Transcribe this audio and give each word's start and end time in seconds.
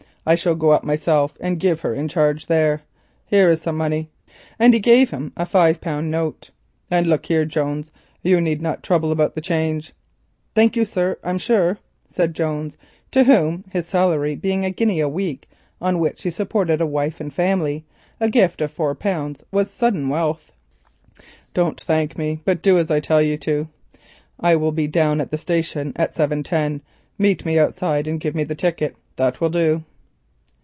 I 0.23 0.35
shall 0.35 0.53
go 0.53 0.69
up 0.69 0.83
myself 0.83 1.35
and 1.39 1.59
give 1.59 1.79
her 1.79 1.95
in 1.95 2.07
charge 2.07 2.45
there. 2.45 2.83
Here 3.25 3.49
is 3.49 3.59
some 3.59 3.75
money," 3.75 4.11
and 4.59 4.71
he 4.75 4.79
gave 4.79 5.09
him 5.09 5.33
a 5.35 5.47
five 5.47 5.81
pound 5.81 6.11
note, 6.11 6.51
"and 6.91 7.07
look 7.07 7.25
here, 7.25 7.43
Jones, 7.43 7.89
you 8.21 8.39
need 8.39 8.61
not 8.61 8.83
trouble 8.83 9.11
about 9.11 9.33
the 9.33 9.41
change." 9.41 9.93
"Thank 10.53 10.75
you, 10.75 10.85
sir, 10.85 11.17
I'm 11.23 11.39
sure," 11.39 11.79
said 12.05 12.35
Jones, 12.35 12.77
to 13.09 13.23
whom, 13.23 13.65
his 13.71 13.87
salary 13.87 14.35
being 14.35 14.63
a 14.63 14.69
guinea 14.69 14.99
a 14.99 15.09
week, 15.09 15.49
on 15.81 15.97
which 15.97 16.21
he 16.21 16.29
supported 16.29 16.81
a 16.81 16.85
wife 16.85 17.19
and 17.19 17.33
family, 17.33 17.83
a 18.19 18.29
gift 18.29 18.61
of 18.61 18.69
four 18.71 18.93
pounds 18.93 19.43
was 19.51 19.71
sudden 19.71 20.07
wealth. 20.07 20.51
"Don't 21.55 21.81
thank 21.81 22.15
me, 22.15 22.41
but 22.45 22.61
do 22.61 22.77
as 22.77 22.91
I 22.91 22.99
tell 22.99 23.23
you. 23.23 23.39
I 24.39 24.55
will 24.55 24.71
be 24.71 24.85
down 24.85 25.19
at 25.19 25.31
the 25.31 25.39
station 25.39 25.93
at 25.95 26.13
7.10. 26.13 26.81
Meet 27.17 27.43
me 27.43 27.57
outside 27.57 28.05
and 28.05 28.19
give 28.19 28.35
me 28.35 28.43
the 28.43 28.53
ticket. 28.53 28.95
That 29.15 29.41
will 29.41 29.49
do." 29.49 29.83